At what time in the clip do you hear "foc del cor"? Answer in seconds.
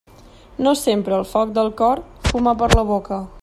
1.33-2.01